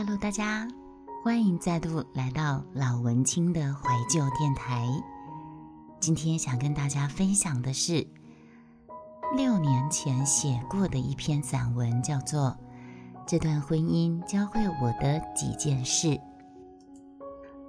[0.00, 0.68] Hello，大家，
[1.24, 4.86] 欢迎再度来到老文青的怀旧电台。
[5.98, 8.06] 今天想跟大家分享的是
[9.36, 12.56] 六年前写过的一篇散文，叫做
[13.26, 16.06] 《这段婚姻教会我的几件事》。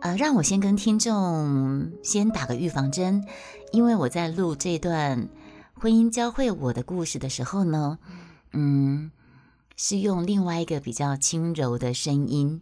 [0.01, 3.25] 呃，让我先跟听众先打个预防针，
[3.71, 5.29] 因为我在录这段
[5.73, 7.97] 婚姻教会我的故事的时候呢，
[8.53, 9.09] 嗯。
[9.81, 12.61] 是用另外一个比较轻柔的声音，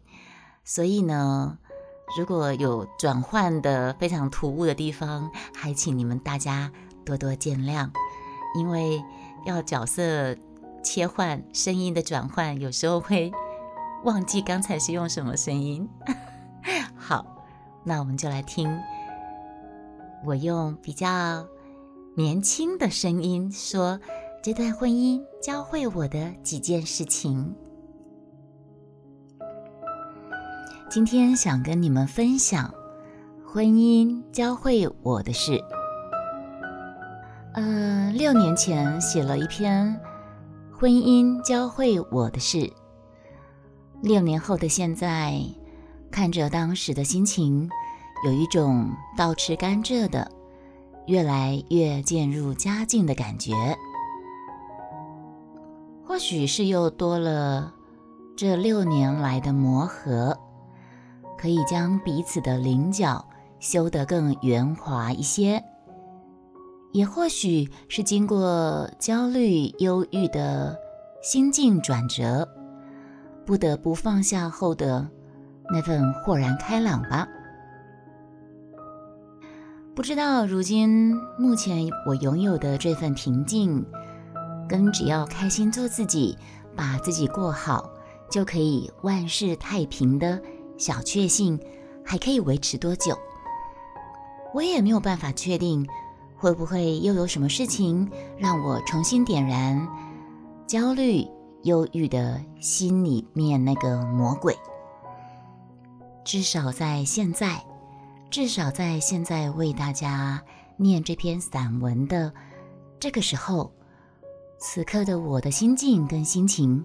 [0.63, 1.57] 所以呢，
[2.15, 6.71] 如果有转换的非常突兀的地方，还请你们大家
[7.03, 7.89] 多多见谅，
[8.55, 9.03] 因为
[9.47, 10.37] 要角色
[10.83, 13.31] 切换、声音的转换，有时候会
[14.03, 15.89] 忘记刚才是用什么声音。
[16.95, 17.25] 好，
[17.83, 18.69] 那我们就来听
[20.23, 21.47] 我用比较
[22.15, 23.99] 年轻的声音说。
[24.47, 27.53] 这段婚姻教会我的几件事情，
[30.89, 32.73] 今天想跟你们分享
[33.45, 35.61] 婚姻教会我的事。
[37.55, 39.99] 呃，六年前写了一篇
[40.71, 42.71] 婚姻教会我的事，
[44.01, 45.41] 六年后的现在，
[46.09, 47.69] 看着当时的心情，
[48.25, 50.31] 有一种倒吃甘蔗的，
[51.07, 53.53] 越来越渐入佳境的感觉。
[56.07, 57.73] 或许是又多了
[58.37, 60.35] 这六年来的磨合，
[61.37, 63.23] 可以将彼此的棱角
[63.59, 65.61] 修得更圆滑一些；
[66.93, 70.77] 也或许是经过焦虑、忧郁的
[71.21, 72.47] 心境转折，
[73.45, 75.05] 不得不放下后的
[75.69, 77.27] 那份豁然开朗吧。
[79.93, 83.85] 不知道如今目前我拥有的这份平静。
[84.67, 86.37] 跟只要开心做自己，
[86.75, 87.89] 把自己过好，
[88.29, 90.41] 就可以万事太平的
[90.77, 91.59] 小确幸，
[92.03, 93.17] 还可以维持多久？
[94.53, 95.87] 我也没有办法确定，
[96.35, 99.87] 会不会又有什么事情让我重新点燃
[100.65, 101.25] 焦虑、
[101.63, 104.55] 忧郁的心里面那个魔鬼。
[106.23, 107.63] 至少在现在，
[108.29, 110.43] 至少在现在为大家
[110.75, 112.33] 念这篇散文的
[112.99, 113.71] 这个时候。
[114.59, 116.83] 此刻的我的心境跟心情，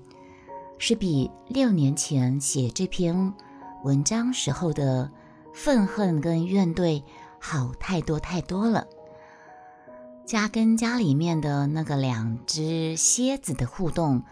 [0.78, 3.33] 是比六年前写这篇
[3.83, 5.10] 文章时候的
[5.55, 7.03] 愤恨跟怨怼
[7.41, 8.87] 好太多太多了。
[10.27, 14.22] 家跟家里面的那个两只蝎子的互动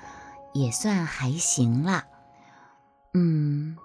[0.53, 2.05] 也算还行啦，
[3.15, 3.77] 嗯，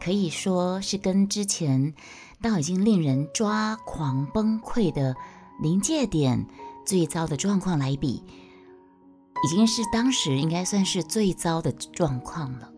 [0.00, 1.94] 可以说是跟之前
[2.42, 5.14] 到已经令人抓狂崩溃的
[5.62, 6.46] 临界点
[6.84, 8.24] 最糟的状况来比。
[9.44, 12.70] 已经是当时应该算是最糟的状况了，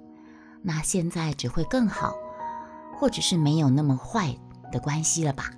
[0.62, 2.14] 那现在只会更好，
[2.98, 4.36] 或者是没有那么坏
[4.70, 5.50] 的关系了吧？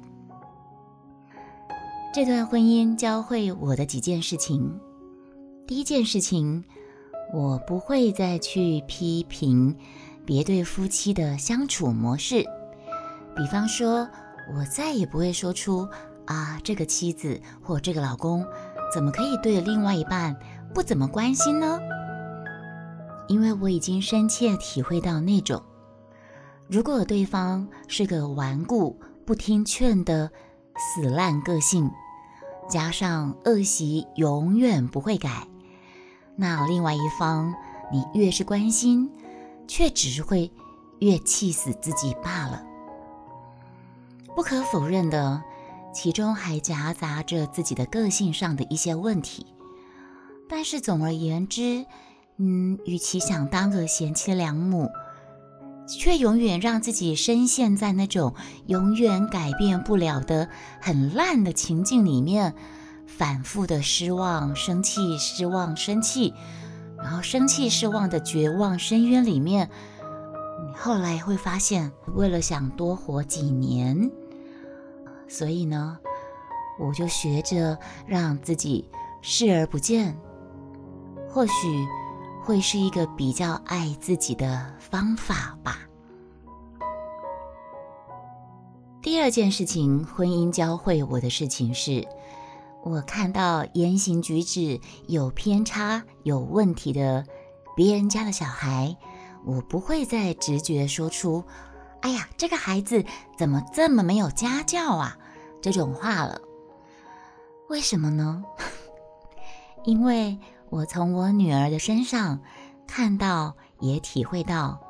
[2.14, 4.78] 这段婚姻教会我的几件事情，
[5.66, 6.62] 第一件事情，
[7.32, 9.76] 我不会再去批评
[10.24, 12.44] 别对夫妻的相处模式，
[13.34, 14.08] 比方说，
[14.54, 15.88] 我再也不会说出
[16.26, 18.46] 啊，这个妻子或这个老公
[18.94, 20.36] 怎么可以对另外一半。
[20.74, 21.78] 不怎么关心呢，
[23.28, 25.62] 因为我已经深切体会到那种，
[26.68, 30.30] 如果对方是个顽固不听劝的
[30.76, 31.90] 死烂个性，
[32.68, 35.46] 加上恶习永远不会改，
[36.36, 37.54] 那另外一方
[37.92, 39.10] 你越是关心，
[39.68, 40.50] 却只会
[41.00, 42.64] 越气死自己罢了。
[44.34, 45.42] 不可否认的，
[45.92, 49.44] 其中还夹杂着自己的个性上的一些问题。
[50.54, 51.86] 但是总而言之，
[52.36, 54.90] 嗯，与其想当个贤妻良母，
[55.88, 58.34] 却永远让自己深陷在那种
[58.66, 62.54] 永远改变不了的很烂的情境里面，
[63.06, 66.34] 反复的失望、生气、失望、生气，
[66.98, 69.70] 然后生气、失望的绝望深渊里面，
[70.76, 74.10] 后来会发现，为了想多活几年，
[75.26, 75.98] 所以呢，
[76.78, 78.90] 我就学着让自己
[79.22, 80.14] 视而不见。
[81.32, 81.88] 或许
[82.44, 85.78] 会是一个比较爱自己的方法吧。
[89.00, 92.06] 第二件事情，婚姻教会我的事情是，
[92.84, 97.24] 我看到言行举止有偏差、有问题的
[97.74, 98.94] 别人家的小孩，
[99.46, 101.42] 我不会再直觉说出
[102.02, 103.02] “哎呀，这个孩子
[103.38, 105.16] 怎么这么没有家教啊”
[105.62, 106.38] 这种话了。
[107.70, 108.44] 为什么呢？
[109.84, 110.38] 因为。
[110.72, 112.40] 我从我女儿的身上
[112.88, 114.80] 看到，也体会到，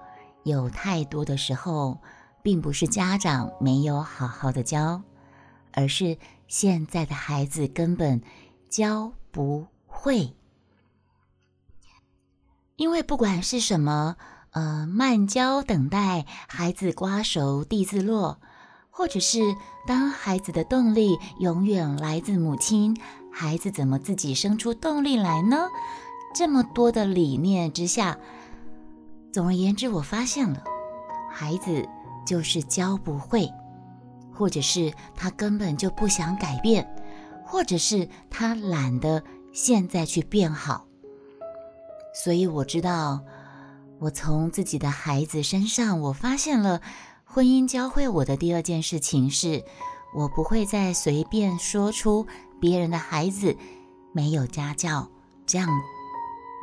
[0.44, 1.98] 有太多的时候，
[2.40, 5.02] 并不是家长没有好好的教，
[5.72, 8.22] 而是现在的孩子根本
[8.68, 10.36] 教不会。
[12.76, 14.14] 因为不管是什么，
[14.52, 18.40] 呃，慢教等待孩子瓜熟蒂自落，
[18.88, 22.96] 或者是当孩子的动力永远来自母亲，
[23.32, 25.68] 孩子怎么自己生出动力来呢？
[26.34, 28.18] 这么多的理念之下，
[29.32, 30.62] 总而言之，我发现了，
[31.30, 31.88] 孩子
[32.26, 33.50] 就是教不会，
[34.32, 36.86] 或者是他根本就不想改变，
[37.44, 40.86] 或者是他懒得现在去变好。
[42.14, 43.20] 所以我知道，
[43.98, 46.80] 我从自己的孩子身上，我发现了
[47.24, 49.64] 婚姻教会我的第二件事情是，
[50.14, 52.26] 我不会再随便说出
[52.62, 53.56] 别人的孩子
[54.12, 55.10] 没有家教
[55.44, 55.68] 这样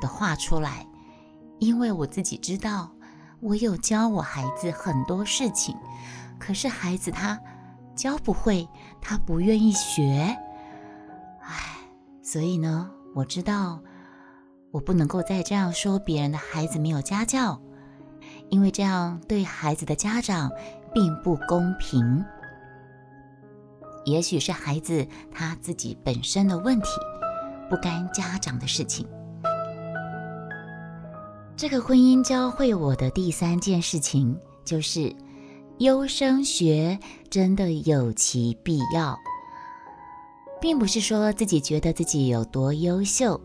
[0.01, 0.88] 的话出来，
[1.60, 2.90] 因为我自己知道，
[3.42, 5.75] 我有教我孩子很多事情，
[6.40, 7.38] 可是孩子他
[7.98, 8.66] 教不会，
[9.01, 10.38] 他不愿意学，
[11.42, 11.78] 唉，
[12.24, 13.81] 所以呢，我知道。
[14.72, 17.60] 我不能够再这样说别人的孩子没有家教，
[18.50, 20.50] 因为这样对孩子的家长
[20.94, 22.24] 并不公平。
[24.06, 26.88] 也许是孩子他自己本身的问题，
[27.69, 29.07] 不干家长的事情。
[31.56, 35.13] 这个婚姻教会我的第三件事情就是，
[35.80, 36.98] 优生学
[37.30, 39.18] 真的有其必要，
[40.62, 43.40] 并不是说自己觉得自己有多优秀。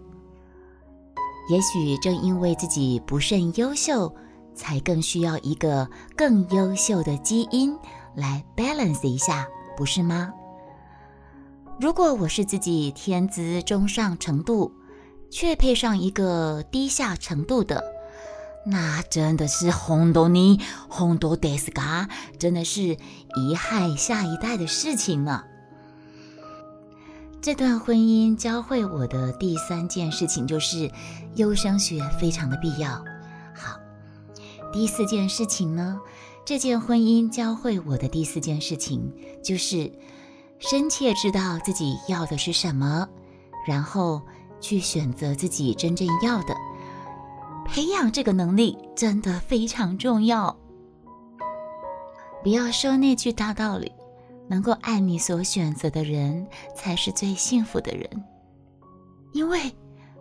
[1.50, 4.14] 也许正因为自己不甚优秀，
[4.54, 7.76] 才更需要一个更优秀的基因
[8.14, 9.46] 来 balance 一下，
[9.76, 10.32] 不是吗？
[11.80, 14.72] 如果我是自己天资中上程度，
[15.28, 17.82] 却配上一个低下程度的，
[18.64, 22.96] 那真的是轰动你轰动 d 斯嘎，真的是
[23.34, 25.42] 遗害下一代的事情呢。
[27.42, 30.90] 这段婚姻教会我的第三件事情就是，
[31.34, 33.04] 优生学非常的必要。
[33.52, 33.80] 好，
[34.72, 36.00] 第四件事情呢，
[36.46, 39.12] 这件婚姻教会我的第四件事情
[39.42, 39.92] 就是，
[40.58, 43.08] 深切知道自己要的是什么，
[43.66, 44.20] 然后
[44.60, 46.54] 去选择自己真正要的。
[47.66, 50.56] 培养这个能力真的非常重要。
[52.42, 53.92] 不要说那句大道理。
[54.46, 56.46] 能够爱你所选择的人，
[56.76, 58.06] 才是最幸福的人。
[59.32, 59.74] 因为，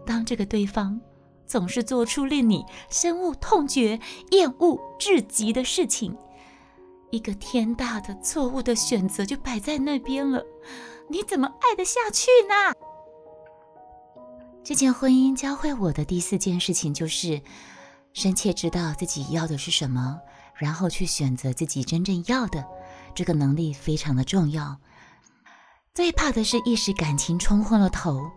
[0.06, 0.97] 当这个对方
[1.45, 4.00] 总是做出令你深恶痛绝、
[4.31, 6.15] 厌恶至极的事情，
[7.13, 10.44] 一个天大的错误的选择就摆在那边了，
[11.07, 12.74] 你怎么爱得下去呢？
[14.63, 17.39] 这件婚姻教会我的第四件事情就是，
[18.13, 20.19] 深切知道自己要的是什么，
[20.56, 22.65] 然后去选择自己真正要的。
[23.13, 24.75] 这个能力非常的重要。
[25.94, 28.31] 最怕的是一时感情冲昏了头，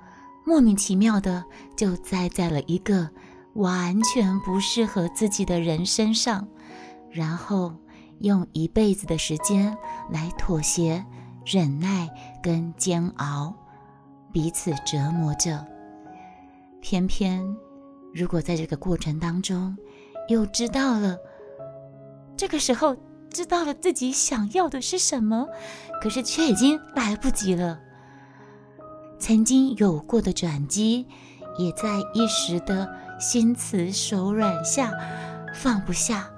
[0.44, 1.42] 莫名其妙的
[1.78, 3.08] 就栽在了一个
[3.54, 6.46] 完全不适合自己的人身上，
[7.10, 7.74] 然后
[8.20, 9.76] 用一辈子的时间
[10.10, 11.04] 来妥协、
[11.44, 12.08] 忍耐
[12.42, 13.54] 跟煎熬，
[14.32, 15.66] 彼此折磨着。
[16.80, 17.44] 偏偏，
[18.14, 19.76] 如果在这个过程当中
[20.28, 21.16] 又知道了，
[22.36, 22.96] 这个时候。
[23.28, 25.46] 知道了自己想要的是什么，
[26.00, 27.78] 可是却已经来不及了。
[29.18, 31.06] 曾经有过的转机，
[31.58, 32.88] 也在一时的
[33.20, 34.90] 心慈手软下
[35.52, 36.30] 放不下，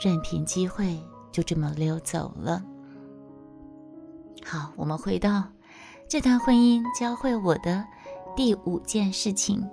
[0.00, 0.98] 任凭机会
[1.32, 2.62] 就这么溜走了。
[4.44, 5.44] 好，我们回到
[6.08, 7.84] 这段婚姻教会我的
[8.36, 9.68] 第五件事情：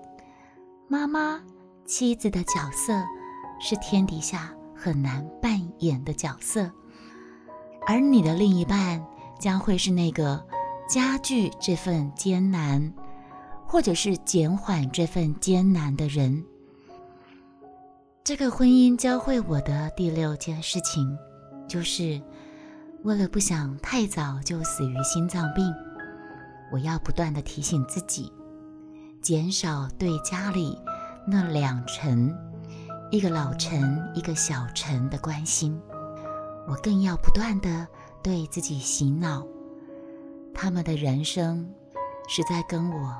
[0.88, 1.42] 妈妈、
[1.86, 2.94] 妻子的角色
[3.60, 4.52] 是天底下。
[4.78, 6.70] 很难扮演的角色，
[7.88, 9.04] 而你的另一半
[9.40, 10.46] 将会是那个
[10.88, 12.94] 加剧这份艰难，
[13.66, 16.46] 或者是减缓这份艰难的人。
[18.26, 21.16] 这个婚姻教会我的第六件事情，
[21.68, 22.20] 就是
[23.04, 25.72] 为了不想太早就死于心脏病，
[26.72, 28.34] 我要不断的提醒自己，
[29.22, 30.76] 减少对家里
[31.28, 32.36] 那两成。
[33.12, 35.80] 一个老陈，一个小陈的关心，
[36.68, 37.88] 我更要不断的
[38.24, 39.46] 对自己洗脑，
[40.52, 41.72] 他们的人生
[42.28, 43.16] 实在跟我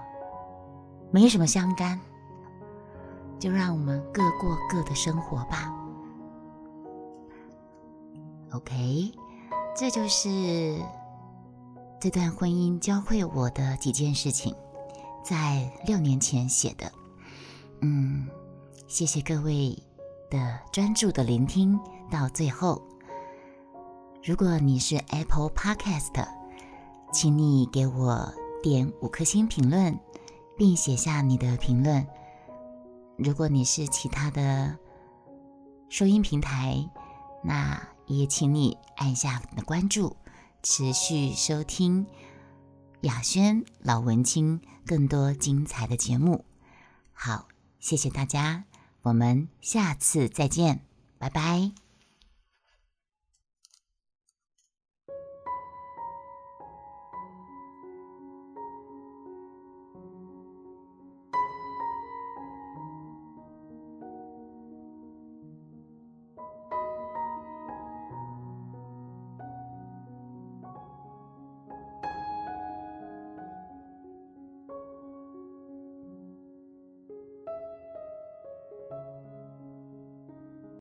[1.12, 2.02] 没什么相干，
[3.40, 5.74] 就让我们各过各的生活吧。
[8.52, 9.12] OK，
[9.76, 10.80] 这就是
[12.00, 14.56] 这段婚姻教会我的几件事情，
[15.24, 16.92] 在六年前写的，
[17.82, 18.28] 嗯。
[18.88, 19.76] 谢谢各位
[20.30, 21.78] 的专注的聆听
[22.12, 22.80] 到最后。
[24.24, 26.26] 如果你是 Apple Podcast，
[27.12, 30.00] 请你给我点五颗星评论，
[30.56, 32.06] 并写下你的评论。
[33.18, 34.78] 如果你是其他的
[35.90, 36.90] 收音平台，
[37.44, 40.18] 那也请你按下你的关注，
[40.62, 42.06] 持续收听
[43.02, 46.44] 雅轩老文青更多精彩的节目。
[47.14, 47.48] 好，
[47.80, 48.66] 谢谢大家，
[49.04, 50.82] 我们下次再见，
[51.18, 51.85] 拜拜。